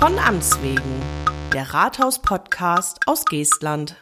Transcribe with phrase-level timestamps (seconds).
[0.00, 0.80] Von Amts wegen.
[1.52, 4.00] Der Rathaus-Podcast aus Geestland.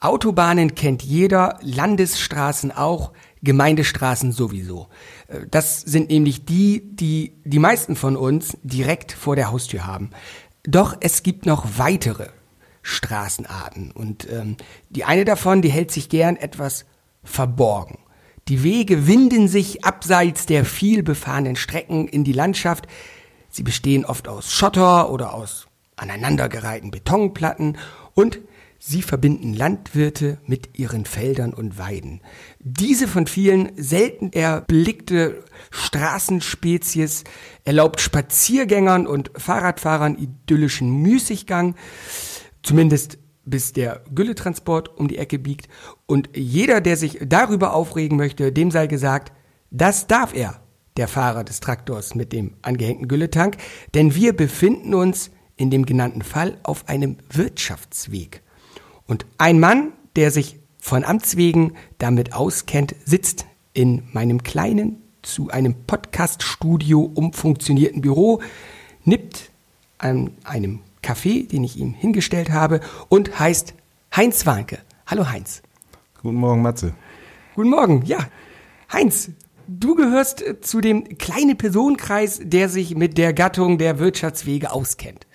[0.00, 4.88] Autobahnen kennt jeder, Landesstraßen auch, Gemeindestraßen sowieso.
[5.28, 10.10] Äh, Das sind nämlich die, die die meisten von uns direkt vor der Haustür haben.
[10.64, 12.28] Doch es gibt noch weitere
[12.82, 14.58] Straßenarten und ähm,
[14.90, 16.84] die eine davon, die hält sich gern etwas
[17.22, 17.96] verborgen.
[18.48, 22.86] Die Wege winden sich abseits der viel befahrenen Strecken in die Landschaft.
[23.54, 27.78] Sie bestehen oft aus Schotter oder aus aneinandergereihten Betonplatten
[28.12, 28.40] und
[28.80, 32.20] sie verbinden Landwirte mit ihren Feldern und Weiden.
[32.58, 37.22] Diese von vielen selten erblickte Straßenspezies
[37.64, 41.76] erlaubt Spaziergängern und Fahrradfahrern idyllischen Müßiggang,
[42.64, 45.68] zumindest bis der Gülletransport um die Ecke biegt.
[46.06, 49.32] Und jeder, der sich darüber aufregen möchte, dem sei gesagt,
[49.70, 50.63] das darf er,
[50.96, 53.56] der Fahrer des Traktors mit dem angehängten Gülletank,
[53.94, 58.42] denn wir befinden uns in dem genannten Fall auf einem Wirtschaftsweg.
[59.06, 65.48] Und ein Mann, der sich von Amts wegen damit auskennt, sitzt in meinem kleinen, zu
[65.50, 68.42] einem Podcast-Studio umfunktionierten Büro,
[69.04, 69.50] nippt
[69.98, 73.74] an einem Kaffee, den ich ihm hingestellt habe, und heißt
[74.14, 74.78] Heinz Warnke.
[75.06, 75.62] Hallo Heinz.
[76.22, 76.94] Guten Morgen, Matze.
[77.54, 78.04] Guten Morgen.
[78.04, 78.18] Ja,
[78.92, 79.30] Heinz,
[79.66, 85.26] du gehörst äh, zu dem kleinen Personenkreis, der sich mit der Gattung der Wirtschaftswege auskennt.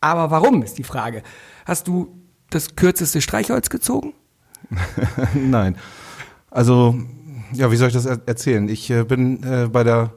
[0.00, 1.22] Aber warum ist die Frage?
[1.64, 4.12] Hast du das kürzeste Streichholz gezogen?
[5.34, 5.76] Nein.
[6.50, 6.96] Also,
[7.52, 8.68] ja, wie soll ich das er erzählen?
[8.68, 10.12] Ich äh, bin äh, bei der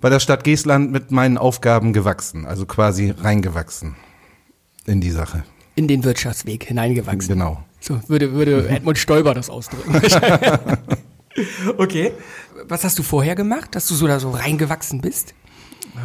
[0.00, 3.96] bei der Stadt Geestland mit meinen Aufgaben gewachsen, also quasi reingewachsen
[4.86, 5.42] in die Sache.
[5.74, 7.34] In den Wirtschaftsweg hineingewachsen.
[7.34, 7.64] Genau.
[7.80, 10.00] So würde, würde Edmund Stoiber das ausdrücken.
[11.76, 12.12] okay.
[12.66, 15.34] Was hast du vorher gemacht, dass du so da so reingewachsen bist?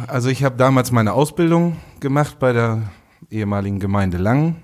[0.06, 2.82] Also ich habe damals meine Ausbildung gemacht bei der
[3.30, 4.56] ehemaligen Gemeinde Langen.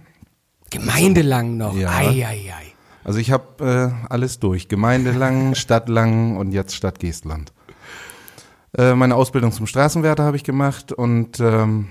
[0.70, 1.74] Gemeindelang noch.
[1.74, 1.90] Ja.
[1.90, 2.72] Ei, ei, ei.
[3.02, 4.68] Also ich habe äh, alles durch.
[4.68, 7.52] Gemeinde Langen, Stadt Langen und jetzt Stadt Geestland.
[8.76, 11.88] Äh, meine Ausbildung zum Straßenwärter habe ich gemacht und ähm,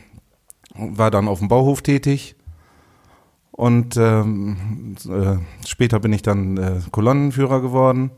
[0.76, 2.36] war dann auf dem Bauhof tätig.
[3.52, 8.12] Und ähm, äh, später bin ich dann äh, Kolonnenführer geworden.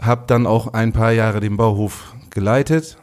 [0.00, 2.96] Hab dann auch ein paar Jahre den Bauhof geleitet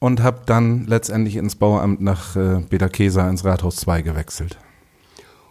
[0.00, 4.58] und habe dann letztendlich ins Bauamt nach äh, Bederkesa ins Rathaus 2 gewechselt.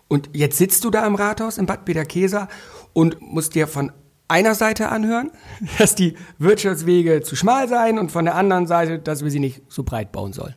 [0.07, 2.49] Und jetzt sitzt du da im Rathaus in Bad Bederkesa
[2.93, 3.91] und musst dir von
[4.27, 5.31] einer Seite anhören,
[5.77, 9.61] dass die Wirtschaftswege zu schmal seien und von der anderen Seite, dass wir sie nicht
[9.69, 10.55] so breit bauen sollen.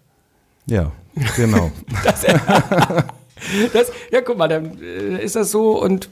[0.66, 0.92] Ja,
[1.36, 1.70] genau.
[3.72, 6.08] Das, ja, guck mal, dann äh, ist das so und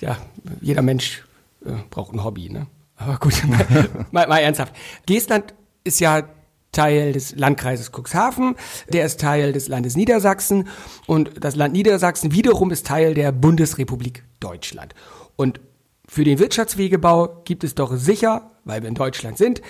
[0.00, 0.16] ja,
[0.60, 1.24] jeder Mensch
[1.64, 2.66] äh, braucht ein Hobby, ne?
[2.98, 4.74] Aber gut, mal, mal, mal ernsthaft.
[5.06, 5.54] Geestland
[5.84, 6.28] ist ja
[6.72, 8.54] Teil des Landkreises Cuxhaven,
[8.92, 10.68] der ist Teil des Landes Niedersachsen
[11.06, 14.94] und das Land Niedersachsen wiederum ist Teil der Bundesrepublik Deutschland.
[15.36, 15.60] Und
[16.06, 19.62] für den Wirtschaftswegebau gibt es doch sicher, weil wir in Deutschland sind,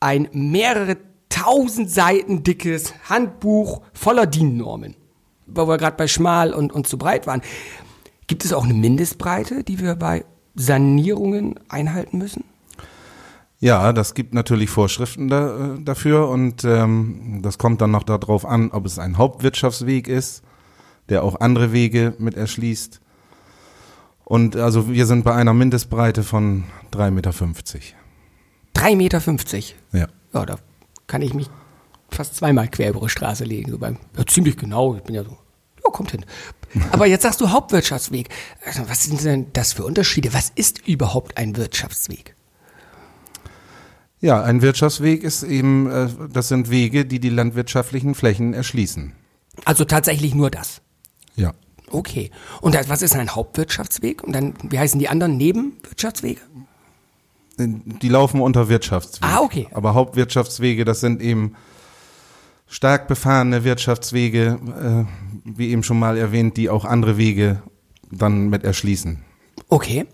[0.00, 0.96] ein mehrere
[1.28, 4.96] tausend Seiten dickes Handbuch voller DIN-Normen.
[5.46, 7.42] Weil wir gerade bei schmal und, und zu breit waren.
[8.26, 10.24] Gibt es auch eine Mindestbreite, die wir bei
[10.54, 12.44] Sanierungen einhalten müssen?
[13.62, 18.44] Ja, das gibt natürlich Vorschriften da, äh, dafür und ähm, das kommt dann noch darauf
[18.44, 20.42] an, ob es ein Hauptwirtschaftsweg ist,
[21.08, 23.00] der auch andere Wege mit erschließt.
[24.24, 27.30] Und also wir sind bei einer Mindestbreite von 3,50 Meter.
[27.30, 29.20] 3,50 Meter.
[29.92, 30.08] Ja.
[30.34, 30.56] Ja, da
[31.06, 31.48] kann ich mich
[32.10, 33.70] fast zweimal quer über die Straße legen.
[33.70, 34.96] So beim, ja, ziemlich genau.
[34.96, 36.24] Ich bin ja so, ja, kommt hin.
[36.90, 38.28] Aber jetzt sagst du Hauptwirtschaftsweg.
[38.66, 40.34] Also, was sind denn das für Unterschiede?
[40.34, 42.34] Was ist überhaupt ein Wirtschaftsweg?
[44.22, 49.12] Ja, ein Wirtschaftsweg ist eben, äh, das sind Wege, die die landwirtschaftlichen Flächen erschließen.
[49.64, 50.80] Also tatsächlich nur das.
[51.36, 51.52] Ja.
[51.90, 52.30] Okay.
[52.60, 54.22] Und das- was ist ein Hauptwirtschaftsweg?
[54.22, 56.40] Und dann, wie heißen die anderen Nebenwirtschaftswege?
[57.58, 59.28] Die laufen unter Wirtschaftsweg.
[59.28, 59.68] Ah, okay.
[59.72, 61.54] Aber Hauptwirtschaftswege, das sind eben
[62.66, 67.62] stark befahrene Wirtschaftswege, äh, wie eben schon mal erwähnt, die auch andere Wege
[68.10, 69.22] dann mit erschließen.
[69.68, 70.06] Okay.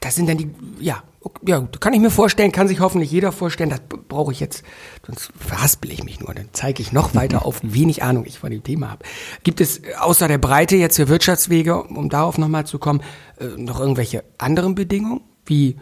[0.00, 0.50] Das sind dann die,
[0.80, 1.02] ja,
[1.46, 4.64] ja, kann ich mir vorstellen, kann sich hoffentlich jeder vorstellen, das brauche ich jetzt,
[5.06, 8.38] sonst verhaspel ich mich nur, dann zeige ich noch weiter auf, wie wenig Ahnung ich
[8.38, 9.04] von dem Thema habe.
[9.44, 13.02] Gibt es äh, außer der Breite jetzt für Wirtschaftswege, um darauf nochmal zu kommen,
[13.38, 15.76] äh, noch irgendwelche anderen Bedingungen, wie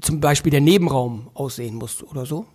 [0.00, 2.46] zum Beispiel der Nebenraum aussehen muss oder so?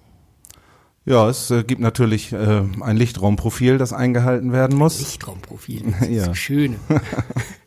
[1.05, 4.99] Ja, es äh, gibt natürlich äh, ein Lichtraumprofil, das eingehalten werden muss.
[4.99, 6.25] Lichtraumprofil, das ist Ja.
[6.25, 6.75] so schön.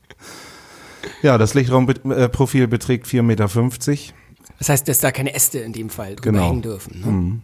[1.22, 3.48] Ja, das Lichtraumprofil beträgt 4,50 Meter.
[4.58, 6.48] Das heißt, dass da keine Äste in dem Fall drüber Genau.
[6.48, 7.00] hängen dürfen.
[7.00, 7.40] Ne?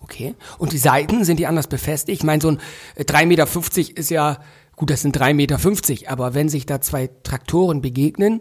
[0.00, 0.34] Okay.
[0.58, 2.18] Und die Seiten, sind die anders befestigt?
[2.20, 2.58] Ich meine, so ein
[2.96, 4.38] äh, 3,50 Meter ist ja,
[4.76, 8.40] gut, das sind 3,50 Meter, aber wenn sich da zwei Traktoren begegnen,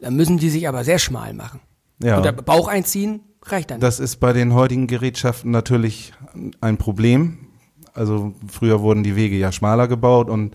[0.00, 1.60] dann müssen die sich aber sehr schmal machen.
[2.02, 2.16] Ja.
[2.16, 3.80] Und der Bauch einziehen reicht dann.
[3.80, 6.12] Das ist bei den heutigen Gerätschaften natürlich
[6.60, 7.48] ein Problem.
[7.94, 10.54] Also früher wurden die Wege ja schmaler gebaut und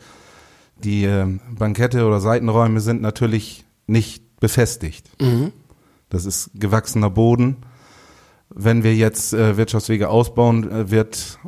[0.83, 1.25] die äh,
[1.57, 5.10] Bankette oder Seitenräume sind natürlich nicht befestigt.
[6.10, 7.57] Das ist gewachsener Boden.
[8.50, 11.39] Wenn wir jetzt äh, Wirtschaftswege ausbauen, äh, wird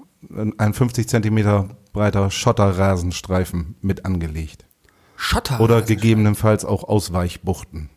[0.57, 4.65] ein 50 Zentimeter breiter Schotterrasenstreifen mit angelegt.
[5.15, 5.59] Schotter.
[5.59, 7.89] Oder gegebenenfalls auch Ausweichbuchten.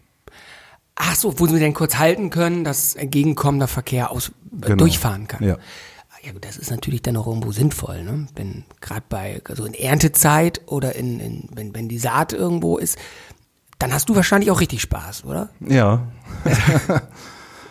[0.94, 4.32] Ach so, wo sie denn kurz halten können, dass entgegenkommender Verkehr aus, äh,
[4.66, 4.76] Genau.
[4.76, 5.44] durchfahren kann.
[5.44, 5.56] Ja.
[6.22, 8.26] Ja gut, das ist natürlich dann auch irgendwo sinnvoll, ne?
[8.34, 12.98] Wenn gerade bei so in Erntezeit oder in, in wenn, wenn die Saat irgendwo ist,
[13.78, 15.48] dann hast du wahrscheinlich auch richtig Spaß, oder?
[15.60, 16.06] Ja.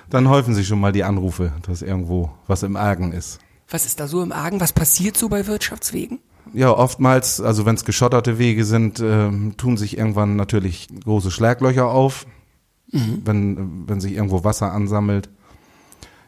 [0.09, 3.37] Dann häufen sich schon mal die Anrufe, dass irgendwo was im Argen ist.
[3.69, 4.59] Was ist da so im Argen?
[4.59, 6.19] Was passiert so bei Wirtschaftswegen?
[6.51, 11.87] Ja, oftmals, also wenn es geschotterte Wege sind, ähm, tun sich irgendwann natürlich große Schlaglöcher
[11.87, 12.25] auf,
[12.91, 15.29] wenn, wenn sich irgendwo Wasser ansammelt.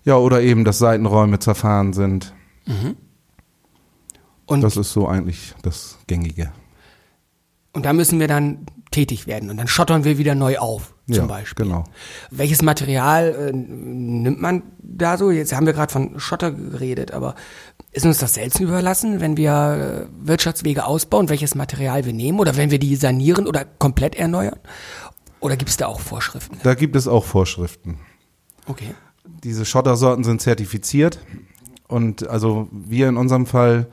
[0.03, 2.33] Ja, oder eben, dass Seitenräume zerfahren sind.
[4.45, 6.51] Und, Das ist so eigentlich das Gängige.
[7.73, 11.15] und da müssen wir dann tätig werden und dann schottern wir wieder neu auf, zum
[11.15, 11.65] ja, Beispiel.
[11.65, 11.85] Genau.
[12.29, 15.31] Welches Material äh, nimmt man da so?
[15.31, 17.35] Jetzt haben wir gerade von Schotter geredet, aber
[17.93, 22.57] ist uns das selbst überlassen, wenn wir äh, Wirtschaftswege ausbauen, welches Material wir nehmen oder
[22.57, 24.59] wenn wir die sanieren oder komplett erneuern?
[25.39, 26.59] Oder gibt es da auch Vorschriften?
[26.63, 27.99] Da gibt es auch Vorschriften.
[28.67, 28.93] Okay.
[29.43, 31.19] Diese Schottersorten sind zertifiziert
[31.87, 33.87] und also wir in unserem Fall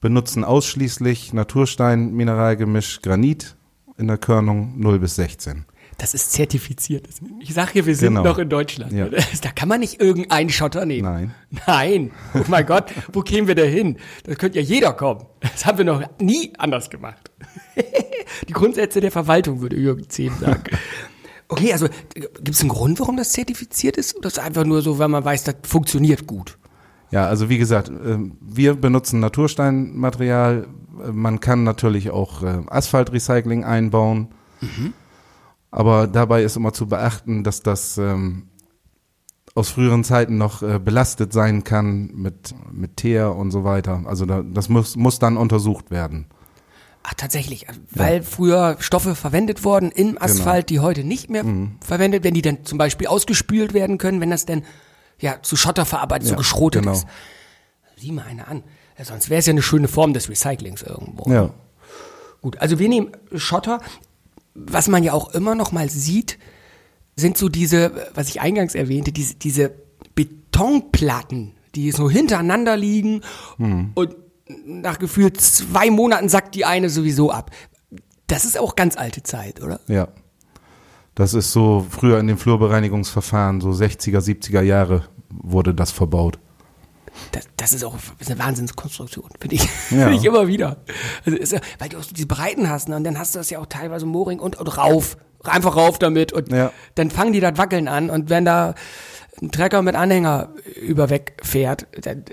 [0.00, 3.56] benutzen ausschließlich Naturstein, Mineralgemisch, Granit
[3.96, 5.64] in der Körnung 0 bis 16.
[5.96, 7.08] Das ist zertifiziert.
[7.38, 8.24] Ich sag hier, wir sind Genau.
[8.24, 8.92] noch in Deutschland.
[8.92, 9.06] Ja.
[9.42, 11.04] Da kann man nicht irgendeinen Schotter nehmen.
[11.04, 11.34] Nein.
[11.66, 12.10] Nein.
[12.34, 13.98] Oh mein Gott, wo kämen wir da hin?
[14.24, 15.24] Da könnte ja jeder kommen.
[15.40, 17.30] Das haben wir noch nie anders gemacht.
[18.48, 20.64] Die Grundsätze der Verwaltung, würde Jürgen Zehn sagen.
[21.54, 24.16] Okay, also gibt es einen Grund, warum das zertifiziert ist?
[24.16, 26.58] Oder ist es einfach nur so, weil man weiß, das funktioniert gut?
[27.12, 30.66] Ja, also wie gesagt, ähm, wir benutzen Natursteinmaterial.
[31.12, 34.34] Man kann natürlich auch äh, Asphaltrecycling einbauen.
[35.70, 38.48] Aber dabei ist immer zu beachten, dass das ähm,
[39.54, 44.02] aus früheren Zeiten noch äh, belastet sein kann mit, mit Teer und so weiter.
[44.06, 46.26] Also da, das muss, muss dann untersucht werden.
[47.06, 51.76] Ach, tatsächlich, weil früher Stoffe verwendet wurden im Asphalt, die heute nicht mehr Mhm.
[51.84, 54.64] verwendet werden, die dann zum Beispiel ausgespült werden können, wenn das denn
[55.20, 56.94] ja zu Schotter verarbeitet, so Ja, geschrotet genau.
[56.96, 57.06] ist.
[57.98, 58.64] Sieh mal eine an.
[58.98, 61.30] Ja, sonst wäre es ja eine schöne Form des Recyclings irgendwo.
[61.30, 61.50] Ja.
[62.40, 63.80] Gut, also wir nehmen Schotter.
[64.54, 66.38] Was man ja auch immer noch mal sieht,
[67.16, 69.72] sind so diese, was ich eingangs erwähnte, diese, diese
[70.14, 73.20] Betonplatten, die so hintereinander liegen
[73.94, 77.50] und nach gefühlt zwei Monaten sackt die eine sowieso ab.
[78.26, 79.80] Das ist auch ganz alte Zeit, oder?
[79.86, 80.08] Ja.
[81.14, 86.38] Das ist so früher in den Flurbereinigungsverfahren, so 60er, 70er Jahre wurde das verbaut.
[87.30, 89.62] Das, das ist auch ist eine Wahnsinnskonstruktion, finde ich.
[89.90, 90.08] Ja.
[90.08, 90.78] Finde ich immer wieder.
[91.24, 92.96] Also ist weil du auch diese Breiten hast, ne?
[92.96, 95.16] und dann hast du das ja auch teilweise Mooring und, und rauf.
[95.44, 96.72] Einfach rauf damit und Ja.
[96.96, 98.74] dann fangen die das Wackeln an und wenn da
[99.42, 100.48] ein Trecker mit Anhänger
[100.80, 102.24] über wegfährt, dann,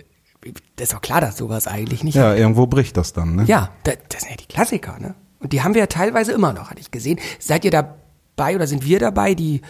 [0.76, 2.16] das ist doch klar, dass sowas eigentlich nicht.
[2.16, 3.46] Ja, irgendwo bricht das dann, ne?
[3.46, 5.16] Ja, das, das sind ja die Klassiker, ne?
[5.40, 7.20] Und die haben wir ja teilweise immer noch, hatte ich gesehen.
[7.40, 9.62] Seid ihr dabei oder sind wir dabei, die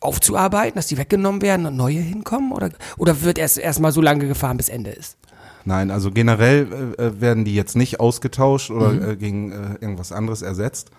[0.00, 2.52] aufzuarbeiten, dass die weggenommen werden und neue hinkommen?
[2.52, 5.18] Oder, oder wird erst erstmal so lange gefahren, bis Ende ist?
[5.64, 10.12] Nein, also generell äh, äh, werden die jetzt nicht ausgetauscht oder äh, gegen äh, irgendwas
[10.12, 10.90] anderes ersetzt.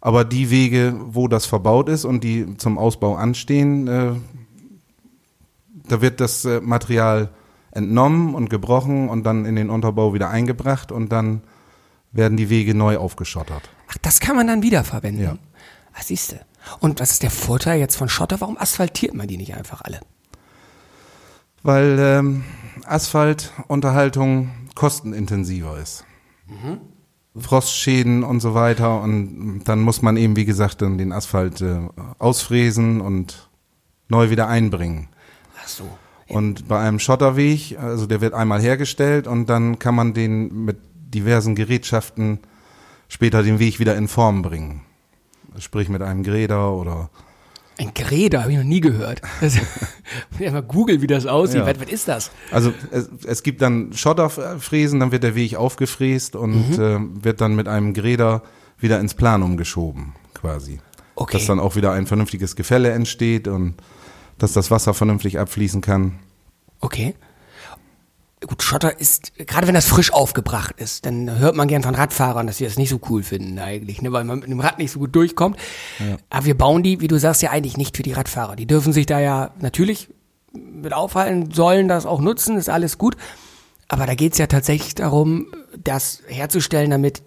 [0.00, 4.12] Aber die Wege, wo das verbaut ist und die zum Ausbau anstehen, äh,
[5.88, 7.30] da wird das äh, Material
[7.72, 11.42] entnommen und gebrochen und dann in den Unterbau wieder eingebracht und dann
[12.12, 13.68] werden die Wege neu aufgeschottert.
[13.88, 15.22] Ach, das kann man dann wiederverwenden.
[15.22, 15.36] Ja.
[15.94, 16.40] Ach, siehst du.
[16.80, 18.40] Und was ist der Vorteil jetzt von Schotter?
[18.40, 20.00] Warum asphaltiert man die nicht einfach alle?
[21.62, 22.44] Weil ähm,
[22.84, 26.04] Asphaltunterhaltung kostenintensiver ist.
[27.38, 31.78] Frostschäden und so weiter und dann muss man eben, wie gesagt, dann den Asphalt äh,
[32.18, 33.48] ausfräsen und
[34.08, 35.08] neu wieder einbringen.
[35.62, 35.84] Ach so.
[36.30, 40.78] Und bei einem Schotterweg, also der wird einmal hergestellt und dann kann man den mit
[40.92, 42.38] diversen Gerätschaften
[43.08, 44.82] später den Weg wieder in Form bringen.
[45.58, 47.10] Sprich mit einem Gräder oder
[47.78, 49.20] Ein Gräder, habe ich noch nie gehört.
[49.40, 49.56] Das,
[50.38, 51.60] ja, mal googeln, wie das aussieht.
[51.60, 51.66] Ja.
[51.66, 52.30] Was, was ist das?
[52.52, 56.82] Also es, es gibt dann Schotterfräsen, dann wird der Weg aufgefräst und Mhm.
[57.20, 58.42] äh, wird dann mit einem Gräder
[58.78, 60.78] wieder ins Planum geschoben, quasi.
[61.16, 61.36] Okay.
[61.38, 63.74] Dass dann auch wieder ein vernünftiges Gefälle entsteht und
[64.42, 66.18] dass das Wasser vernünftig abfließen kann.
[66.80, 67.14] Okay.
[68.46, 72.46] gut, Schotter ist, gerade wenn das frisch aufgebracht ist, dann hört man gern von Radfahrern,
[72.46, 74.90] dass sie das nicht so cool finden eigentlich, ne, weil man mit dem Rad nicht
[74.90, 75.58] so gut durchkommt.
[75.98, 76.16] Ja.
[76.30, 78.56] Aber wir bauen die, wie du sagst, ja eigentlich nicht für die Radfahrer.
[78.56, 80.08] Die dürfen sich da ja natürlich
[80.52, 83.16] mit aufhalten, sollen das auch nutzen, ist alles gut.
[83.88, 87.22] Aber da geht's ja tatsächlich darum, das herzustellen, damit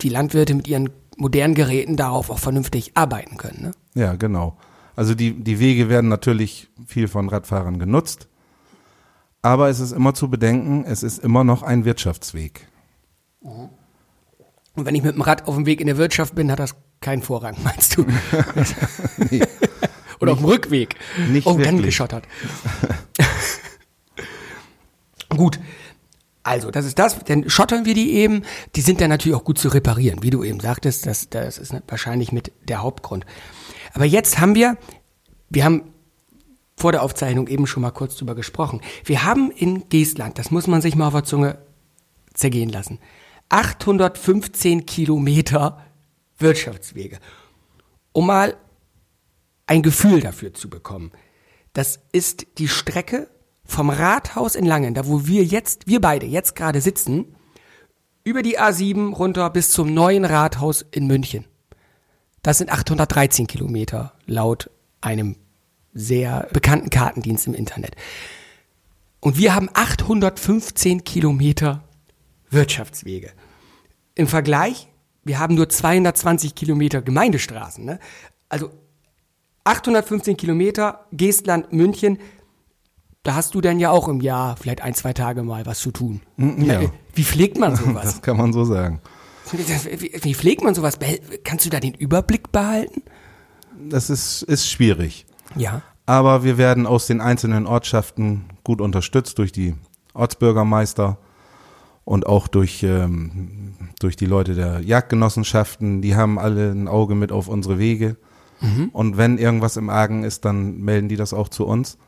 [0.00, 3.62] die Landwirte mit ihren modernen Geräten darauf auch vernünftig arbeiten können.
[3.62, 3.70] Ne?
[3.94, 4.56] Ja, genau.
[4.96, 8.28] Also die, die Wege werden natürlich viel von Radfahrern genutzt.
[9.42, 12.66] Aber es ist immer zu bedenken, es ist immer noch ein Wirtschaftsweg.
[13.40, 13.70] Und
[14.74, 17.22] wenn ich mit dem Rad auf dem Weg in der Wirtschaft bin, hat das keinen
[17.22, 18.06] Vorrang, meinst du?
[19.30, 19.42] nee.
[20.18, 20.96] Oder nicht, auf dem Rückweg.
[21.28, 21.66] Nicht oh, wirklich.
[21.66, 22.24] dann geschottert.
[25.28, 25.60] Gut.
[26.42, 28.42] Also, das ist das, dann schottern wir die eben.
[28.76, 31.04] Die sind dann natürlich auch gut zu reparieren, wie du eben sagtest.
[31.04, 33.26] Das, das ist wahrscheinlich mit der Hauptgrund.
[33.96, 34.76] Aber jetzt haben wir,
[35.48, 35.90] wir haben
[36.76, 38.82] vor der Aufzeichnung eben schon mal kurz drüber gesprochen.
[39.06, 41.58] Wir haben in Geestland, das muss man sich mal auf der Zunge
[42.34, 42.98] zergehen lassen,
[43.48, 45.82] 815 Kilometer
[46.36, 47.20] Wirtschaftswege.
[48.12, 48.58] Um mal
[49.64, 51.10] ein Gefühl dafür zu bekommen.
[51.72, 53.30] Das ist die Strecke
[53.64, 57.34] vom Rathaus in Langen, da wo wir jetzt, wir beide jetzt gerade sitzen,
[58.24, 61.46] über die A7 runter bis zum neuen Rathaus in München.
[62.46, 65.34] Das sind 813 Kilometer laut einem
[65.92, 67.96] sehr bekannten Kartendienst im Internet.
[69.18, 71.82] Und wir haben 815 Kilometer
[72.48, 73.32] Wirtschaftswege.
[74.14, 74.86] Im Vergleich,
[75.24, 77.84] wir haben nur 220 Kilometer Gemeindestraßen.
[77.84, 77.98] Ne?
[78.48, 78.70] Also
[79.64, 82.18] 815 Kilometer, Geestland, München,
[83.24, 85.90] da hast du dann ja auch im Jahr vielleicht ein, zwei Tage mal was zu
[85.90, 86.20] tun.
[86.36, 86.80] Mm, ja.
[87.12, 88.04] Wie pflegt man sowas?
[88.04, 89.00] Das kann man so sagen.
[89.52, 90.98] Wie, pflegt man sowas?
[91.44, 93.02] Kannst du da den Überblick behalten?
[93.88, 95.26] Das ist, ist schwierig.
[95.54, 95.82] Ja.
[96.06, 99.74] Aber wir werden aus den einzelnen Ortschaften gut unterstützt durch die
[100.14, 101.18] Ortsbürgermeister
[102.04, 106.02] und auch durch, ähm, durch die Leute der Jagdgenossenschaften.
[106.02, 108.16] Die haben alle ein Auge mit auf unsere Wege.
[108.60, 108.90] Mhm.
[108.92, 111.98] Und wenn irgendwas im Argen ist, dann melden die das auch zu uns.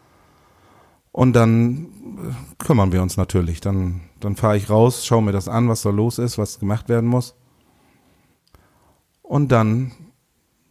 [1.12, 1.86] Und dann
[2.18, 3.60] äh, kümmern wir uns natürlich.
[3.60, 6.88] Dann, dann fahre ich raus, schaue mir das an, was da los ist, was gemacht
[6.88, 7.34] werden muss.
[9.22, 9.92] Und dann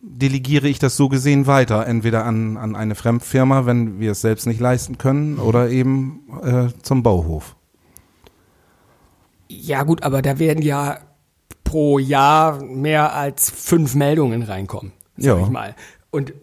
[0.01, 4.47] delegiere ich das so gesehen weiter, entweder an, an eine Fremdfirma, wenn wir es selbst
[4.47, 5.39] nicht leisten können, mhm.
[5.39, 7.55] oder eben äh, zum Bauhof.
[9.49, 10.99] Ja gut, aber da werden ja
[11.63, 15.43] pro Jahr mehr als fünf Meldungen reinkommen, sag ja.
[15.43, 15.75] ich mal.
[16.11, 16.33] Und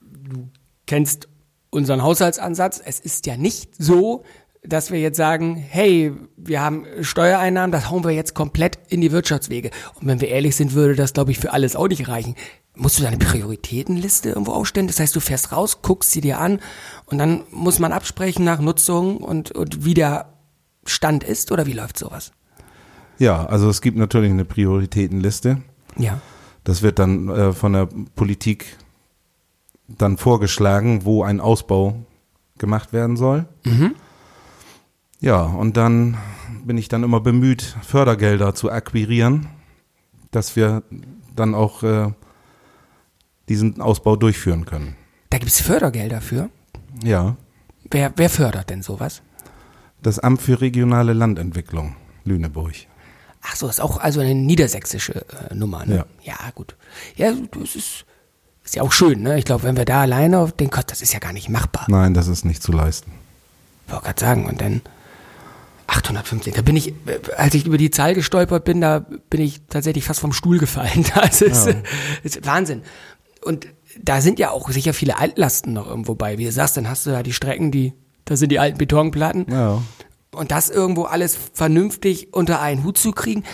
[0.00, 0.48] du
[0.86, 1.28] kennst
[1.72, 2.80] unseren Haushaltsansatz.
[2.84, 4.22] Es ist ja nicht so,
[4.62, 9.10] dass wir jetzt sagen, hey, wir haben Steuereinnahmen, das hauen wir jetzt komplett in die
[9.10, 9.70] Wirtschaftswege.
[9.94, 12.36] Und wenn wir ehrlich sind, würde das, glaube ich, für alles auch nicht reichen.
[12.76, 14.86] Musst du deine Prioritätenliste irgendwo aufstellen?
[14.86, 16.60] Das heißt, du fährst raus, guckst sie dir an
[17.06, 20.32] und dann muss man absprechen nach Nutzung und, und wie der
[20.84, 22.32] Stand ist oder wie läuft sowas?
[23.18, 25.62] Ja, also es gibt natürlich eine Prioritätenliste.
[25.96, 26.20] Ja.
[26.64, 28.76] Das wird dann äh, von der Politik
[29.98, 31.96] dann vorgeschlagen, wo ein Ausbau
[32.58, 33.46] gemacht werden soll.
[33.64, 33.94] Mhm.
[35.20, 36.18] Ja, und dann
[36.64, 39.48] bin ich dann immer bemüht, Fördergelder zu akquirieren,
[40.30, 40.82] dass wir
[41.34, 42.12] dann auch äh,
[43.48, 44.96] diesen Ausbau durchführen können.
[45.30, 46.50] Da gibt es Fördergelder für?
[47.02, 47.36] Ja.
[47.90, 49.22] Wer, wer fördert denn sowas?
[50.02, 52.74] Das Amt für regionale Landentwicklung, Lüneburg.
[53.42, 55.96] Ach so, ist auch also eine niedersächsische äh, Nummer, ne?
[55.96, 56.06] Ja.
[56.22, 56.76] ja, gut.
[57.16, 58.04] Ja, das ist
[58.64, 59.38] ist ja auch schön, ne?
[59.38, 61.86] Ich glaube, wenn wir da alleine auf den Gott, das ist ja gar nicht machbar.
[61.88, 63.12] Nein, das ist nicht zu leisten.
[63.86, 64.82] Ich wollte gerade sagen, und dann
[65.88, 66.54] 850.
[66.54, 66.94] Da bin ich,
[67.36, 69.00] als ich über die Zahl gestolpert bin, da
[69.30, 71.04] bin ich tatsächlich fast vom Stuhl gefallen.
[71.14, 71.74] Das ist, ja.
[72.22, 72.82] ist Wahnsinn.
[73.42, 73.66] Und
[74.00, 76.38] da sind ja auch sicher viele Altlasten noch irgendwo bei.
[76.38, 77.92] Wie du sagst, dann hast du da die Strecken, die,
[78.24, 79.46] da sind die alten Betonplatten.
[79.50, 79.82] Ja.
[80.34, 83.44] Und das irgendwo alles vernünftig unter einen Hut zu kriegen,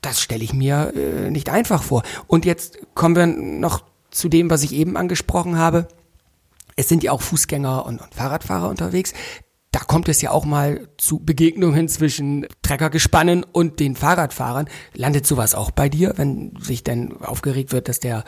[0.00, 2.02] das stelle ich mir äh, nicht einfach vor.
[2.26, 3.84] Und jetzt kommen wir noch
[4.18, 5.88] zu dem, was ich eben angesprochen habe.
[6.76, 9.12] Es sind ja auch Fußgänger und, und Fahrradfahrer unterwegs.
[9.70, 14.68] Da kommt es ja auch mal zu Begegnungen zwischen Treckergespannen und den Fahrradfahrern.
[14.94, 18.24] Landet sowas auch bei dir, wenn sich denn aufgeregt wird, dass der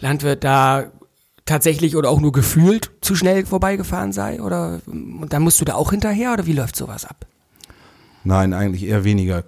[0.00, 0.90] Landwirt da
[1.44, 4.42] tatsächlich oder auch nur gefühlt zu schnell vorbeigefahren sei?
[4.42, 7.26] Oder und dann musst du da auch hinterher oder wie läuft sowas ab?
[8.24, 9.44] Nein, eigentlich eher weniger.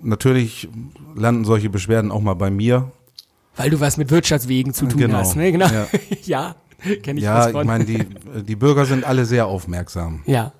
[0.00, 0.68] Natürlich
[1.14, 2.92] landen solche Beschwerden auch mal bei mir,
[3.56, 5.18] weil du was mit Wirtschaftswegen zu tun genau.
[5.18, 5.52] hast, ne?
[5.52, 5.66] Genau.
[5.66, 5.86] Ja,
[6.22, 6.56] ja
[7.02, 8.06] kenne ich Ja, ich meine, die,
[8.42, 10.22] die Bürger sind alle sehr aufmerksam.
[10.26, 10.52] Ja.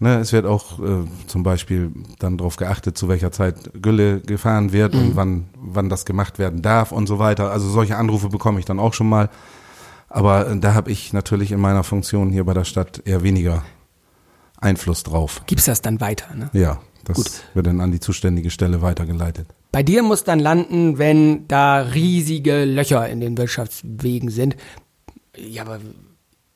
[0.00, 4.72] Ne, es wird auch äh, zum Beispiel dann darauf geachtet, zu welcher Zeit Gülle gefahren
[4.72, 5.00] wird mhm.
[5.00, 7.50] und wann, wann das gemacht werden darf und so weiter.
[7.50, 9.30] Also solche Anrufe bekomme ich dann auch schon mal.
[10.08, 13.62] Aber äh, da habe ich natürlich in meiner Funktion hier bei der Stadt eher weniger
[14.60, 15.42] Einfluss drauf.
[15.46, 16.50] Gibst das dann weiter, ne?
[16.52, 17.30] Ja, das Gut.
[17.54, 19.46] wird dann an die zuständige Stelle weitergeleitet.
[19.74, 24.54] Bei dir muss dann landen, wenn da riesige Löcher in den Wirtschaftswegen sind.
[25.36, 25.80] Ja, aber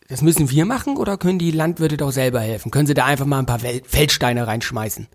[0.06, 2.70] das müssen wir machen oder können die Landwirte doch selber helfen?
[2.70, 5.08] Können sie da einfach mal ein paar Feldsteine reinschmeißen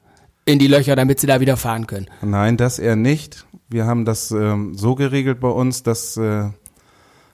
[0.44, 2.08] in die Löcher, damit sie da wieder fahren können?
[2.22, 3.46] Nein, das eher nicht.
[3.70, 6.50] Wir haben das ähm, so geregelt bei uns, dass äh,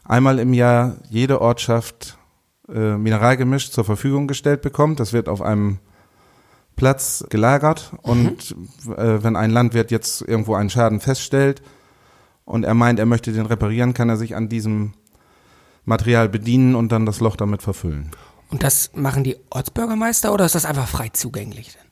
[0.03, 2.19] einmal im Jahr jede Ortschaft
[2.71, 4.99] äh, Mineralgemisch zur Verfügung gestellt bekommt.
[4.99, 5.79] Das wird auf einem
[6.79, 8.55] Platz gelagert und
[8.87, 11.61] äh, wenn ein Landwirt jetzt irgendwo einen Schaden feststellt
[12.45, 14.93] und er meint, er möchte den reparieren, kann er sich an diesem
[15.83, 18.11] Material bedienen und dann das Loch damit verfüllen.
[18.49, 21.73] Und das machen die Ortsbürgermeister oder ist das einfach frei zugänglich?
[21.73, 21.89] Denn?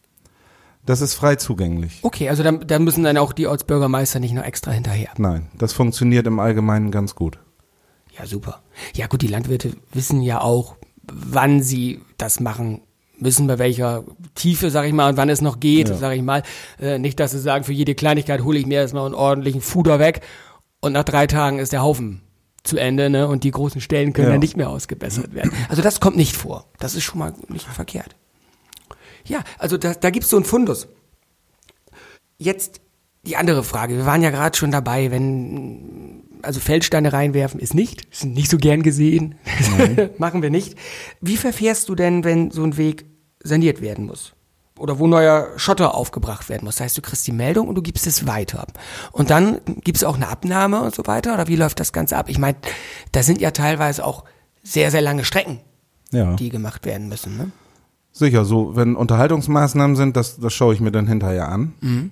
[0.85, 1.99] Das ist frei zugänglich.
[2.03, 5.09] Okay, also dann, dann müssen dann auch die Ortsbürgermeister nicht noch extra hinterher.
[5.17, 7.39] Nein, das funktioniert im Allgemeinen ganz gut.
[8.17, 8.61] Ja, super.
[8.95, 10.77] Ja gut, die Landwirte wissen ja auch,
[11.11, 12.83] wann sie das machen
[13.19, 14.03] müssen, bei welcher
[14.35, 15.95] Tiefe, sag ich mal, und wann es noch geht, Ja.
[15.97, 16.43] sag ich mal.
[16.79, 19.99] Äh, nicht, dass sie sagen, für jede Kleinigkeit hole ich mir erstmal einen ordentlichen Fuder
[19.99, 20.21] weg
[20.81, 22.21] und nach drei Tagen ist der Haufen
[22.63, 23.27] zu Ende, ne?
[23.27, 24.33] Und die großen Stellen können Ja.
[24.33, 25.51] dann nicht mehr ausgebessert werden.
[25.69, 26.65] Also das kommt nicht vor.
[26.79, 28.15] Das ist schon mal nicht verkehrt.
[29.25, 30.87] Ja, also da, da gibt's so einen Fundus.
[32.37, 32.81] Jetzt
[33.25, 33.95] die andere Frage.
[33.97, 38.57] Wir waren ja gerade schon dabei, wenn also Feldsteine reinwerfen ist nicht, ist nicht so
[38.57, 39.35] gern gesehen,
[40.17, 40.75] machen wir nicht.
[41.21, 43.05] Wie verfährst du denn, wenn so ein Weg
[43.43, 44.33] saniert werden muss?
[44.79, 46.75] Oder wo neuer Schotter aufgebracht werden muss.
[46.75, 48.67] Das heißt, du kriegst die Meldung und du gibst es weiter.
[49.11, 51.33] Und dann gibt es auch eine Abnahme und so weiter.
[51.33, 52.29] Oder wie läuft das Ganze ab?
[52.29, 52.57] Ich meine,
[53.11, 54.23] da sind ja teilweise auch
[54.63, 55.61] sehr, sehr lange Strecken,
[56.11, 56.35] Ja.
[56.35, 57.37] die gemacht werden müssen.
[57.37, 57.51] Ne?
[58.11, 62.11] Sicher, so wenn Unterhaltungsmaßnahmen sind, das, das schaue ich mir dann hinterher an.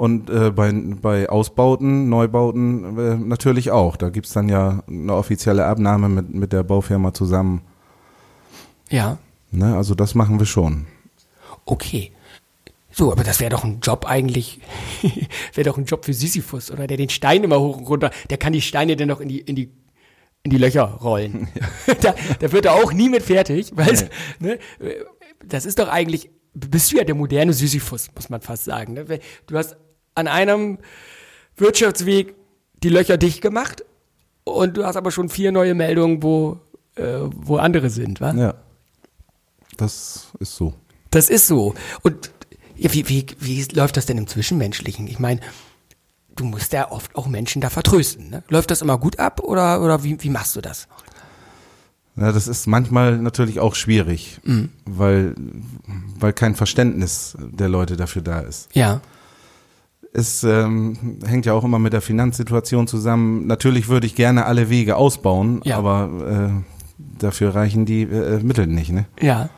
[0.00, 3.98] Und äh, bei, bei Ausbauten, Neubauten äh, natürlich auch.
[3.98, 7.60] Da gibt's dann ja eine offizielle Abnahme mit, mit der Baufirma zusammen.
[8.88, 9.18] Ja.
[9.50, 9.76] Ne?
[9.76, 10.86] Also das machen wir schon.
[11.66, 12.12] Okay.
[12.90, 14.60] So, aber das wäre doch ein Job eigentlich,
[15.54, 16.86] wäre doch ein Job für Sisyphus, oder?
[16.86, 19.40] Der den Stein immer hoch und runter, der kann die Steine dann noch in die,
[19.40, 19.70] in die,
[20.44, 21.48] in die Löcher rollen.
[22.00, 24.58] da, da wird er auch nie mit fertig, weil, ne,
[25.44, 28.94] das ist doch eigentlich, bist du ja der moderne Sisyphus, muss man fast sagen.
[28.94, 29.04] Ne?
[29.46, 29.76] Du hast
[30.20, 30.78] an einem
[31.56, 32.34] Wirtschaftsweg
[32.82, 33.84] die Löcher dicht gemacht
[34.44, 36.60] und du hast aber schon vier neue Meldungen, wo,
[36.96, 38.32] äh, wo andere sind, wa?
[38.32, 38.54] Ja.
[39.76, 40.74] Das ist so.
[41.10, 41.74] Das ist so.
[42.02, 42.30] Und
[42.76, 45.06] wie, wie, wie läuft das denn im Zwischenmenschlichen?
[45.06, 45.40] Ich meine,
[46.36, 48.30] du musst ja oft auch Menschen da vertrösten.
[48.30, 48.42] Ne?
[48.48, 50.88] Läuft das immer gut ab oder, oder wie, wie machst du das?
[52.16, 54.40] Ja, das ist manchmal natürlich auch schwierig,
[54.84, 55.34] weil,
[56.18, 58.68] weil kein Verständnis der Leute dafür da ist.
[58.74, 59.00] Ja.
[60.12, 63.46] Es ähm, hängt ja auch immer mit der Finanzsituation zusammen.
[63.46, 65.76] Natürlich würde ich gerne alle Wege ausbauen, Ja.
[65.78, 68.90] aber äh, dafür reichen die äh, Mittel nicht.
[68.92, 69.06] Ne?
[69.20, 69.50] Ja.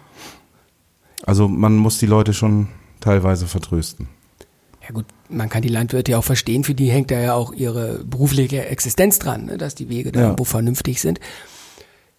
[1.25, 2.69] Also man muss die Leute schon
[3.01, 4.09] teilweise vertrösten.
[4.83, 7.53] Ja gut, man kann die Landwirte ja auch verstehen, für die hängt da ja auch
[7.53, 9.57] ihre berufliche Existenz dran, ne?
[9.57, 10.27] dass die Wege da Ja.
[10.27, 11.21] irgendwo vernünftig sind.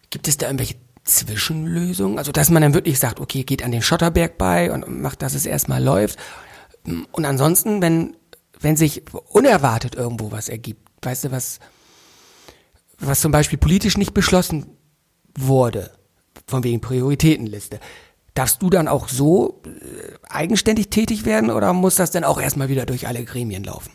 [0.09, 2.17] Gibt es da irgendwelche Zwischenlösungen?
[2.17, 5.33] Also dass man dann wirklich sagt, okay, geht an den Schotterberg bei und macht, dass
[5.35, 6.17] es erstmal läuft.
[7.11, 8.15] Und ansonsten, wenn,
[8.63, 11.59] wenn sich unerwartet irgendwo was ergibt, weißt du, was,
[12.99, 14.65] was zum Beispiel politisch nicht beschlossen
[15.37, 15.91] wurde,
[16.47, 17.79] von wegen Prioritätenliste,
[18.33, 22.69] darfst du dann auch so äh, eigenständig tätig werden oder muss das dann auch erstmal
[22.69, 23.91] wieder durch alle Gremien laufen?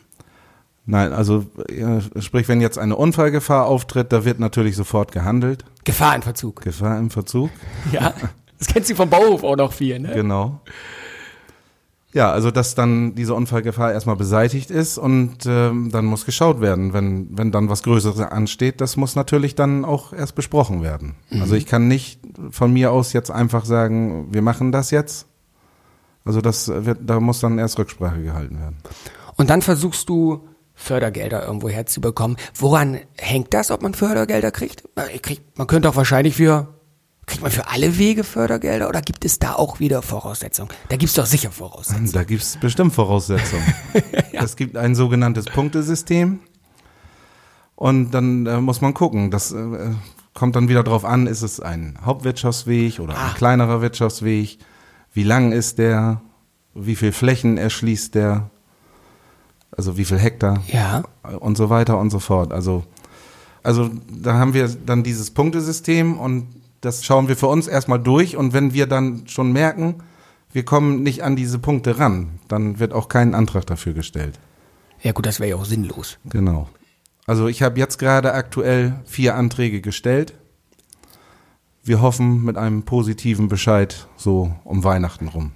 [0.87, 5.65] Nein, also ja, sprich, wenn jetzt eine Unfallgefahr auftritt, da wird natürlich sofort gehandelt.
[5.85, 6.63] Gefahr in Verzug.
[6.63, 7.51] Gefahr im Verzug,
[7.93, 8.15] Ja,
[8.59, 10.13] das kennst du vom Bauhof auch noch viel, ne?
[10.15, 10.61] genau.
[12.15, 16.95] Ja, also dass dann diese Unfallgefahr erstmal beseitigt ist und ähm, dann muss geschaut werden,
[16.95, 21.17] wenn, wenn dann was Größeres ansteht, das muss natürlich dann auch erst besprochen werden.
[21.31, 25.27] Also ich kann nicht von mir aus jetzt einfach sagen, wir machen das jetzt.
[26.25, 28.79] Also das wird, da muss dann erst Rücksprache gehalten werden.
[29.37, 32.37] Und dann versuchst du Fördergelder irgendwo herzubekommen.
[32.55, 34.85] Woran hängt das, ob man Fördergelder kriegt?
[34.95, 36.69] Man, kriegt, man könnte auch wahrscheinlich für,
[37.29, 40.71] kriegt man für alle Wege Fördergelder oder gibt es da auch wieder Voraussetzungen?
[40.89, 42.11] Da gibt es doch sicher Voraussetzungen.
[42.13, 43.65] Da gibt's bestimmt Voraussetzungen.
[44.33, 46.39] Es gibt ein sogenanntes Punktesystem
[47.75, 49.31] und dann äh, muss man gucken.
[49.33, 49.95] Das äh,
[50.33, 54.59] kommt dann wieder drauf an, ist es ein Hauptwirtschaftsweg oder ein kleinerer Wirtschaftsweg?
[55.13, 56.21] Wie lang ist der?
[56.75, 58.51] Wie viel Flächen erschließt der?
[59.77, 60.63] Also wie viel Hektar?
[60.69, 61.03] Ja.
[61.41, 62.53] und so weiter und so fort.
[62.53, 62.85] Also,
[63.63, 66.47] also da haben wir dann dieses Punktesystem und
[66.81, 70.03] das schauen wir für uns erstmal durch und wenn wir dann schon merken,
[70.53, 74.39] wir kommen nicht an diese Punkte ran, dann wird auch kein Antrag dafür gestellt.
[75.03, 76.19] Ja gut, das wäre ja auch sinnlos.
[76.25, 76.69] Genau.
[77.27, 80.35] Also ich habe jetzt gerade aktuell vier Anträge gestellt.
[81.83, 85.53] wir hoffen mit einem positiven Bescheid so um Weihnachten rum.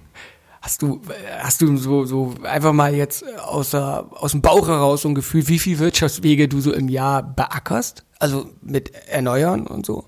[0.61, 1.01] Hast du,
[1.39, 5.15] hast du so, so einfach mal jetzt aus, der, aus dem Bauch heraus so ein
[5.15, 8.05] Gefühl, wie viel Wirtschaftswege du so im Jahr beackerst?
[8.17, 10.05] Also mit Erneuern und so?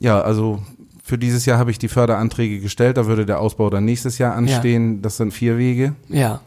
[0.00, 0.62] Ja, also
[1.02, 2.96] für dieses Jahr habe ich die Förderanträge gestellt.
[2.96, 4.96] Da würde der Ausbau dann nächstes Jahr anstehen.
[4.96, 5.02] Ja.
[5.02, 5.94] Das sind vier Wege.
[6.08, 6.40] Ja.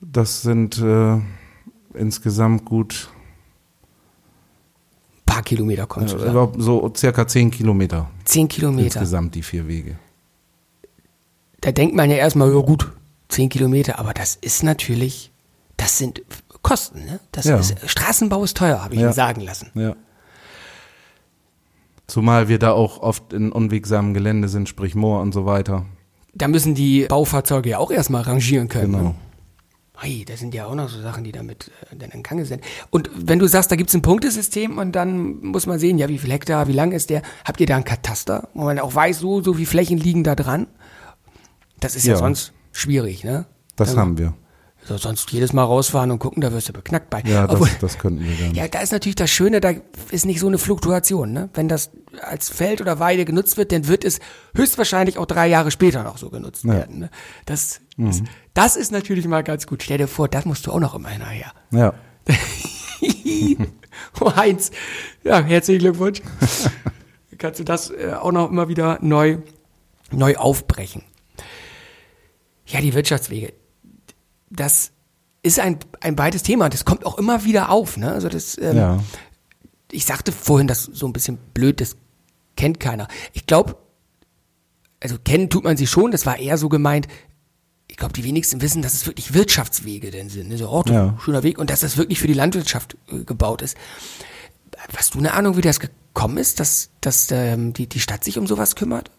[0.00, 1.18] Das sind äh,
[1.94, 3.10] insgesamt gut
[5.14, 8.10] ein paar Kilometer kommst du ja, So circa zehn Kilometer.
[8.24, 8.84] Zehn Kilometer.
[8.84, 9.96] Insgesamt die vier Wege
[11.62, 12.92] da denkt man ja erstmal, ja gut,
[13.28, 15.32] zehn Kilometer, aber das ist natürlich,
[15.78, 16.22] das sind
[16.60, 17.18] Kosten, ne?
[17.32, 17.56] Das ja.
[17.56, 19.08] ist, Straßenbau ist teuer, habe ich ja.
[19.08, 19.70] mir sagen lassen.
[19.74, 19.96] Ja.
[22.06, 25.86] Zumal wir da auch oft in unwegsamen Gelände sind, sprich Moor und so weiter.
[26.34, 28.92] Da müssen die Baufahrzeuge ja auch erstmal rangieren können.
[28.92, 29.04] Genau.
[29.04, 29.14] Ne?
[29.98, 32.64] Hey, das sind ja auch noch so Sachen, die damit äh, dann in Gange sind.
[32.90, 36.08] Und wenn du sagst, da gibt es ein Punktesystem und dann muss man sehen, ja,
[36.08, 37.22] wie viel Hektar, wie lang ist der?
[37.44, 40.34] Habt ihr da ein Kataster, wo man auch weiß, so, so wie Flächen liegen da
[40.34, 40.66] dran?
[41.78, 43.46] Das ist ja, ja sonst schwierig, ne?
[43.76, 44.34] Das also, haben wir.
[44.84, 47.22] So, sonst jedes Mal rausfahren und gucken, da wirst du beknackt bei.
[47.24, 48.54] Ja, das, Obwohl, das könnten wir dann.
[48.54, 49.74] Ja, da ist natürlich das Schöne, da
[50.10, 51.32] ist nicht so eine Fluktuation.
[51.32, 51.50] Ne?
[51.54, 51.90] Wenn das
[52.20, 54.18] als Feld oder Weide genutzt wird, dann wird es
[54.56, 56.72] höchstwahrscheinlich auch drei Jahre später noch so genutzt ja.
[56.72, 56.98] werden.
[56.98, 57.10] Ne?
[57.46, 58.10] Das, mhm.
[58.10, 59.84] ist, das ist natürlich mal ganz gut.
[59.84, 61.52] Stell dir vor, das musst du auch noch immer hinterher.
[61.70, 61.94] Ja.
[64.20, 64.72] oh, Heinz,
[65.22, 66.22] ja, herzlichen Glückwunsch.
[67.38, 69.38] Kannst du das äh, auch noch immer wieder neu,
[70.10, 71.02] neu aufbrechen.
[72.66, 73.52] Ja, die Wirtschaftswege.
[74.54, 74.92] Das
[75.42, 76.68] ist ein, ein breites Thema.
[76.68, 77.96] Das kommt auch immer wieder auf.
[77.96, 78.12] Ne?
[78.12, 78.98] Also das, ähm, ja.
[79.90, 81.96] Ich sagte vorhin, das so ein bisschen blöd, das
[82.56, 83.08] kennt keiner.
[83.32, 83.76] Ich glaube,
[85.00, 87.08] also kennen tut man sie schon, das war eher so gemeint,
[87.88, 90.50] ich glaube, die wenigsten wissen, dass es wirklich Wirtschaftswege denn sind.
[90.50, 91.18] Also Orte, ja.
[91.22, 93.76] schöner Weg und dass das wirklich für die Landwirtschaft äh, gebaut ist.
[94.96, 98.38] Hast du eine Ahnung, wie das gekommen ist, dass, dass ähm, die, die Stadt sich
[98.38, 99.10] um sowas kümmert?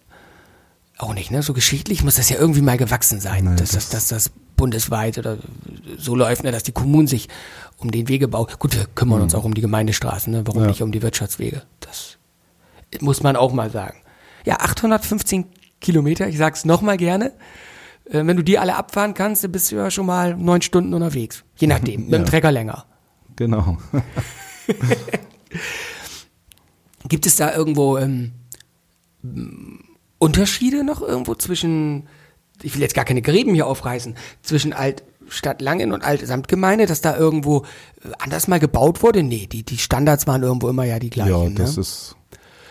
[0.97, 1.43] auch nicht, ne?
[1.43, 5.17] So geschichtlich muss das ja irgendwie mal gewachsen sein, Nein, dass, das, dass das bundesweit
[5.17, 5.37] oder
[5.97, 7.29] so läuft, ne, dass die Kommunen sich
[7.77, 9.23] um den Wegebau, gut, wir kümmern mhm.
[9.23, 10.43] uns auch um die Gemeindestraßen, ne?
[10.45, 10.67] warum ja.
[10.69, 11.63] nicht um die Wirtschaftswege?
[11.79, 12.17] Das
[13.01, 13.97] muss man auch mal sagen.
[14.45, 15.45] Ja, 815
[15.81, 17.33] Kilometer, ich sag's nochmal gerne.
[18.05, 20.93] Äh, wenn du die alle abfahren kannst, dann bist du ja schon mal neun Stunden
[20.93, 21.43] unterwegs.
[21.57, 22.85] Je nachdem, mit dem Trecker länger.
[23.35, 23.77] Genau.
[27.07, 28.31] Gibt es da irgendwo ähm,
[30.19, 32.07] Unterschiede noch irgendwo zwischen,
[32.61, 36.85] ich will jetzt gar keine Gräben hier aufreißen, zwischen Alt Stadt Langen und Alte Samtgemeinde,
[36.85, 37.59] dass da irgendwo
[38.03, 39.23] äh, anders mal gebaut wurde?
[39.23, 41.31] Nee, die, die Standards waren irgendwo immer ja die gleichen.
[41.31, 41.81] Ja, das ne?
[41.81, 42.15] ist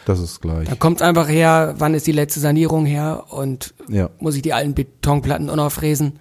[0.05, 0.68] das ist gleich.
[0.68, 4.11] Da kommt einfach her, wann ist die letzte Sanierung her und ja.
[4.18, 6.18] muss ich die alten Betonplatten auch noch fräsen?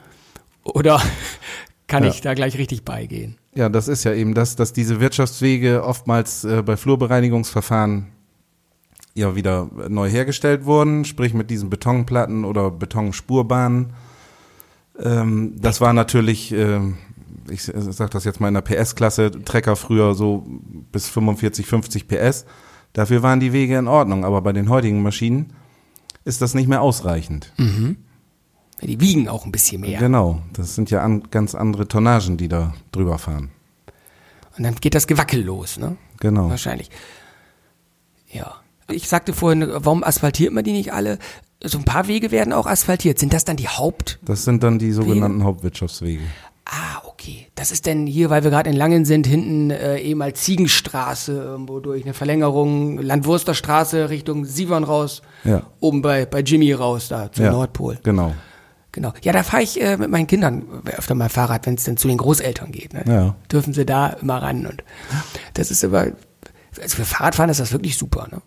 [0.64, 1.02] Oder
[1.88, 2.10] kann ja.
[2.10, 3.38] ich da gleich richtig beigehen?
[3.56, 8.08] Ja, das ist ja eben das, dass diese Wirtschaftswege oftmals äh, bei Flurbereinigungsverfahren
[9.14, 13.94] ja wieder neu hergestellt wurden, sprich mit diesen Betonplatten oder Betonspurbahnen.
[15.00, 16.80] Ähm, das war natürlich, äh,
[17.50, 20.46] ich sage das jetzt mal in der PS-Klasse, Trecker früher so
[20.92, 22.46] bis 45, 50 PS.
[22.94, 25.54] Dafür waren die Wege in Ordnung, aber bei den heutigen Maschinen
[26.26, 27.54] ist das nicht mehr ausreichend.
[27.58, 27.98] Mhm.
[28.82, 30.00] Die wiegen auch ein bisschen mehr.
[30.00, 33.52] Genau, das sind ja an, ganz andere Tonnagen, die da drüber fahren.
[34.58, 35.98] Und dann geht das Gewackel los, ne?
[36.20, 36.50] Genau.
[36.50, 36.90] Wahrscheinlich.
[38.32, 38.56] Ja.
[38.90, 41.20] Ich sagte vorhin, warum asphaltiert man die nicht alle?
[41.64, 43.20] So ein paar Wege werden auch asphaltiert.
[43.20, 44.20] Sind das dann die Haupt?
[44.24, 45.46] Das sind dann die sogenannten Wege?
[45.46, 46.24] Hauptwirtschaftswege.
[46.66, 47.48] Ah, okay.
[47.56, 51.80] Das ist denn hier, weil wir gerade in Langen sind, hinten äh, ehemals Ziegenstraße, irgendwo
[51.80, 55.64] durch eine Verlängerung, Landwursterstraße Richtung Sievern raus, ja.
[55.80, 58.00] oben bei, bei Jimmy raus, da zum ja, Nordpol.
[58.04, 58.34] Genau.
[58.94, 59.14] Genau.
[59.22, 62.08] Ja, da fahre ich äh, mit meinen Kindern öfter mal Fahrrad, wenn es denn zu
[62.08, 62.94] den Großeltern geht.
[62.94, 63.04] Ne?
[63.08, 63.36] Ja.
[63.52, 64.66] Dürfen sie da immer ran.
[64.66, 64.84] Und
[65.54, 66.08] das ist aber,
[66.82, 68.42] also für Fahrradfahren ist das wirklich super, ne?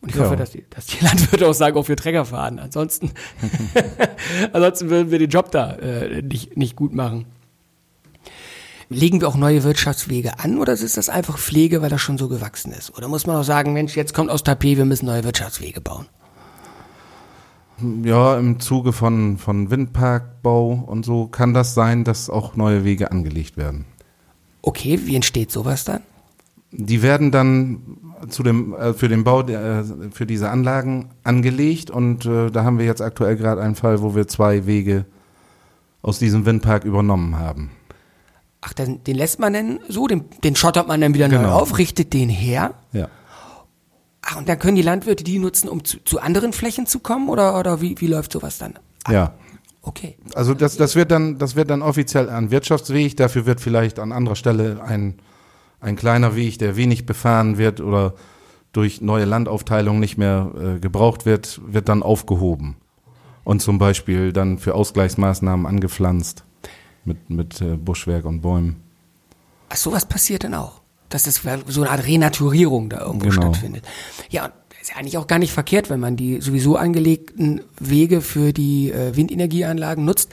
[0.00, 0.24] Und ich ja.
[0.24, 2.58] hoffe, dass die, dass die Landwirte auch sagen, auch für Träger fahren.
[2.58, 3.10] Ansonsten,
[4.52, 7.26] ansonsten würden wir den Job da äh, nicht, nicht gut machen.
[8.88, 12.28] Legen wir auch neue Wirtschaftswege an oder ist das einfach Pflege, weil das schon so
[12.28, 12.96] gewachsen ist?
[12.96, 16.06] Oder muss man auch sagen, Mensch, jetzt kommt aus Tapet, wir müssen neue Wirtschaftswege bauen?
[18.02, 23.10] Ja, im Zuge von, von Windparkbau und so kann das sein, dass auch neue Wege
[23.10, 23.84] angelegt werden.
[24.62, 26.02] Okay, wie entsteht sowas dann?
[26.72, 31.90] Die werden dann zu dem, äh, für den Bau der, äh, für diese Anlagen angelegt
[31.90, 35.04] und äh, da haben wir jetzt aktuell gerade einen Fall, wo wir zwei Wege
[36.02, 37.70] aus diesem Windpark übernommen haben.
[38.60, 41.42] Ach, den, den lässt man denn so, den, den schottert man dann wieder genau.
[41.42, 42.74] neu auf, richtet den her.
[42.92, 43.08] Ja.
[44.22, 47.28] Ach, und dann können die Landwirte die nutzen, um zu, zu anderen Flächen zu kommen
[47.28, 48.74] oder, oder wie, wie läuft sowas dann?
[49.04, 49.34] Ah, ja.
[49.82, 50.18] Okay.
[50.34, 54.12] Also das, das wird dann, das wird dann offiziell ein Wirtschaftsweg, dafür wird vielleicht an
[54.12, 55.14] anderer Stelle ein
[55.80, 58.14] ein kleiner Weg, der wenig befahren wird oder
[58.72, 62.76] durch neue Landaufteilung nicht mehr äh, gebraucht wird, wird dann aufgehoben
[63.44, 66.44] und zum Beispiel dann für Ausgleichsmaßnahmen angepflanzt
[67.04, 68.76] mit, mit äh, Buschwerk und Bäumen.
[69.70, 70.80] Ach, sowas passiert dann auch.
[71.08, 73.42] Dass das so eine Art Renaturierung da irgendwo Genau.
[73.42, 73.84] stattfindet.
[74.28, 78.52] Ja, ist ja eigentlich auch gar nicht verkehrt, wenn man die sowieso angelegten Wege für
[78.52, 80.30] die äh, Windenergieanlagen nutzt.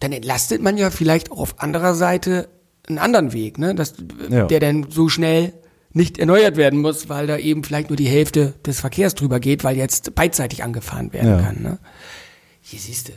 [0.00, 2.48] Dann entlastet man ja vielleicht auch auf anderer Seite
[2.88, 3.74] einen anderen Weg, ne?
[3.74, 3.94] Das,
[4.28, 4.46] Ja.
[4.46, 5.52] der dann so schnell
[5.92, 9.64] nicht erneuert werden muss, weil da eben vielleicht nur die Hälfte des Verkehrs drüber geht,
[9.64, 11.40] weil jetzt beidseitig angefahren werden Ja.
[11.42, 11.62] kann.
[11.62, 11.78] Ne?
[12.60, 13.12] Hier siehst du.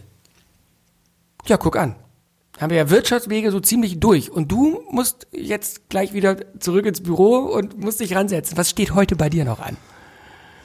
[1.45, 1.95] Ja, guck an.
[2.59, 4.31] Haben wir ja Wirtschaftswege so ziemlich durch.
[4.31, 8.57] Und du musst jetzt gleich wieder zurück ins Büro und musst dich ransetzen.
[8.57, 9.77] Was steht heute bei dir noch an?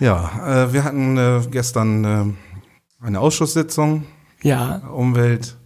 [0.00, 4.04] Ja, äh, wir hatten äh, gestern äh, eine Ausschusssitzung
[4.42, 4.78] Ja.
[4.92, 5.56] Umwelt,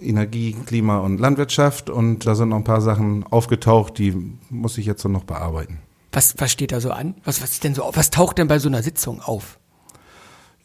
[0.00, 4.14] Energie, Klima und Landwirtschaft und da sind noch ein paar Sachen aufgetaucht, die
[4.48, 5.78] muss ich jetzt noch bearbeiten.
[6.12, 7.14] Was, was steht da so an?
[7.24, 9.58] Was, was ist denn so, auf- was taucht denn bei so einer Sitzung auf?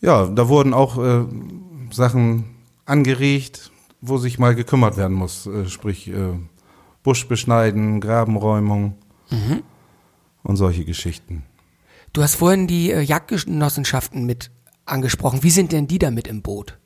[0.01, 1.25] Ja, da wurden auch äh,
[1.91, 2.45] Sachen
[2.85, 3.71] angeregt,
[4.01, 6.33] wo sich mal gekümmert werden muss, äh, sprich äh,
[7.03, 8.95] Busch beschneiden, Grabenräumung
[10.43, 11.43] und solche Geschichten.
[12.13, 14.51] Du hast vorhin die äh, Jagdgenossenschaften mit
[14.85, 15.41] angesprochen.
[15.43, 16.77] Wie sind denn die da mit im Boot?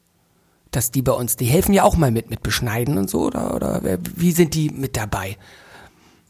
[0.71, 3.55] Dass die bei uns, die helfen ja auch mal mit, mit Beschneiden und so, oder,
[3.55, 3.82] oder
[4.15, 5.38] wie sind die mit dabei?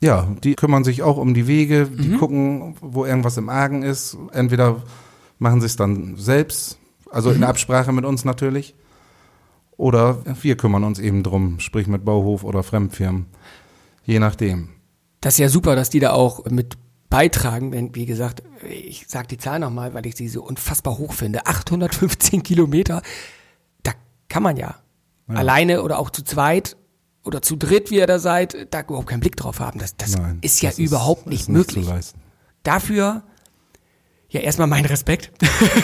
[0.02, 4.17] Ja, die kümmern sich auch um die Wege, die gucken, wo irgendwas im Argen ist.
[4.32, 4.82] Entweder
[5.39, 6.80] machen sie es dann selbst,
[7.12, 8.75] also in Absprache mit uns natürlich,
[9.75, 13.25] oder wir kümmern uns eben drum, sprich mit Bauhof oder Fremdfirmen,
[14.06, 14.69] je nachdem.
[15.21, 16.78] Das ist ja super, dass die da auch mit
[17.10, 21.13] beitragen, wenn, wie gesagt, ich sag die Zahl nochmal, weil ich sie so unfassbar hoch
[21.13, 21.45] finde.
[21.45, 23.02] 815 Kilometer,
[24.30, 24.76] kann man ja,
[25.28, 26.78] alleine oder auch zu zweit
[27.24, 29.80] oder zu dritt, wie ihr da seid, da überhaupt keinen Blick drauf haben.
[29.80, 31.88] Das, das Nein, ist ja das überhaupt nicht ist möglich.
[32.63, 33.24] dafür
[34.30, 35.32] ja erstmal mein Respekt.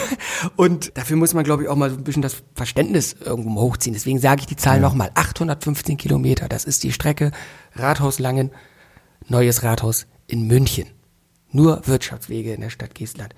[0.55, 3.93] und dafür muss man, glaube ich, auch mal so ein bisschen das Verständnis irgendwo hochziehen.
[3.93, 5.11] Deswegen sage ich die Zahl nochmal.
[5.15, 7.31] 815 Kilometer, das ist die Strecke
[7.73, 8.51] Rathaus Langen,
[9.27, 10.87] neues Rathaus in München.
[11.51, 13.33] Nur Wirtschaftswege in der Stadt Geestland.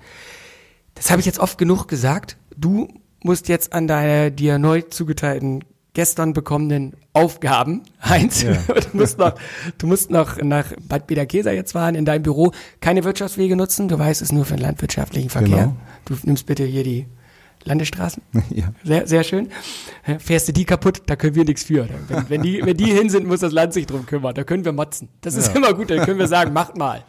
[0.94, 2.36] Das habe ich jetzt oft genug gesagt.
[2.56, 2.88] Du
[3.22, 8.52] musst jetzt an deine dir neu zugeteilten, gestern bekommenen Aufgaben, Heinz, Ja.
[8.92, 9.34] du, musst noch,
[9.78, 13.88] du musst noch nach Bad Bederkesa jetzt fahren, in deinem Büro keine Wirtschaftswege nutzen.
[13.88, 15.56] Du weißt es nur für den landwirtschaftlichen Verkehr.
[15.56, 15.76] Genau.
[16.04, 17.06] Du nimmst bitte hier die
[17.64, 18.22] Landesstraßen.
[18.50, 18.72] Ja.
[18.84, 19.48] Sehr, sehr schön.
[20.20, 21.88] Fährst du die kaputt, da können wir nichts für.
[22.08, 24.34] Wenn, wenn, die, wenn die hin sind, muss das Land sich drum kümmern.
[24.34, 25.08] Da können wir motzen.
[25.22, 25.54] Das ist Ja.
[25.56, 27.02] immer gut, dann können wir sagen, macht mal.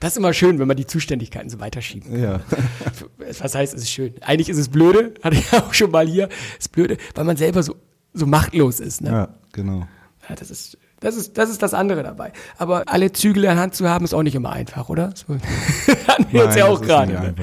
[0.00, 2.20] Das ist immer schön, wenn man die Zuständigkeiten so weiterschieben.
[2.20, 2.40] Ja.
[3.40, 4.14] Was heißt, es ist schön?
[4.20, 6.28] Eigentlich ist es blöde, hatte ich auch schon mal hier.
[6.58, 7.76] Ist blöde, weil man selber so,
[8.12, 9.00] so machtlos ist.
[9.00, 9.10] Ne?
[9.10, 9.86] ja, genau.
[10.28, 12.32] Ja, das ist, das ist, das ist das andere dabei.
[12.58, 15.12] Aber alle Zügel in der Hand zu haben, ist auch nicht immer einfach, oder?
[15.14, 15.34] So,
[16.06, 17.12] hatten wir uns ja auch ist gerade.
[17.12, 17.34] Ne?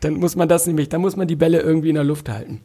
[0.00, 2.60] Dann muss man das nämlich, dann muss man die Bälle irgendwie in der Luft halten.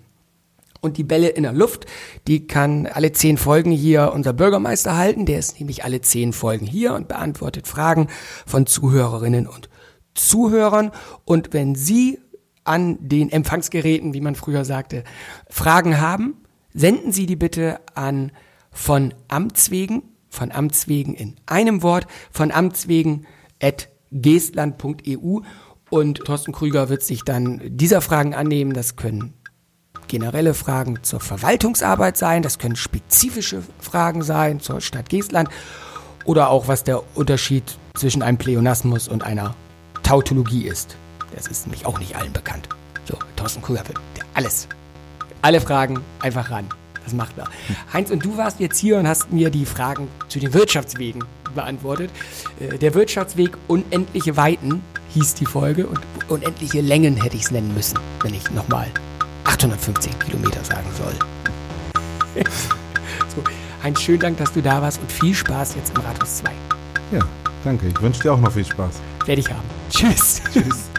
[0.84, 1.86] Und die Bälle in der Luft,
[2.28, 5.26] die kann alle zehn Folgen hier unser Bürgermeister halten.
[5.26, 8.10] Der ist nämlich alle zehn Folgen hier und beantwortet Fragen
[8.46, 9.70] von Zuhörerinnen und
[10.14, 10.92] Zuhörern.
[11.24, 12.20] Und wenn Sie
[12.66, 15.06] an den Empfangsgeräten, wie man früher sagte,
[15.50, 16.44] Fragen haben,
[16.74, 18.34] senden Sie die bitte an
[18.70, 23.26] von Amts wegen, von Amts wegen in einem Wort, von Amts wegen
[23.62, 25.40] at geestland.eu
[25.90, 28.74] und Thorsten Krüger wird sich dann dieser Fragen annehmen.
[28.74, 29.34] Das können
[30.14, 35.50] generelle Fragen zur Verwaltungsarbeit sein, das können spezifische Fragen sein zur Stadt Geestland
[36.24, 37.64] oder auch was der Unterschied
[37.96, 39.56] zwischen einem Pleonasmus und einer
[40.04, 40.98] Tautologie ist.
[41.34, 42.70] Das ist nämlich auch nicht allen bekannt.
[43.06, 44.68] So, Thorsten der alles,
[45.42, 46.70] alle Fragen einfach ran.
[47.04, 47.48] Das macht er.
[47.92, 51.24] Heinz, und du warst jetzt hier und hast mir die Fragen zu den Wirtschaftswegen
[51.56, 52.12] beantwortet.
[52.60, 54.84] Äh, Der Wirtschaftsweg Unendliche Weiten
[55.16, 56.00] hieß die Folge und
[56.30, 58.92] unendliche Längen hätte ich es nennen müssen, wenn ich nochmal
[59.44, 61.14] 815 Kilometer sagen soll.
[63.36, 63.44] so,
[63.84, 66.52] Heinz, schönen Dank, dass du da warst und viel Spaß jetzt im Rathaus 2.
[67.12, 67.20] Ja,
[67.64, 67.88] danke.
[67.88, 69.02] Ich wünsche dir auch noch viel Spaß.
[69.26, 69.70] Werde ich haben.
[69.90, 70.42] Tschüss.
[70.52, 70.90] Tschüss.